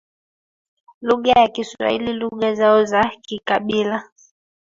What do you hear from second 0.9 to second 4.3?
lugha ya kiswahili lugha zao za kikabila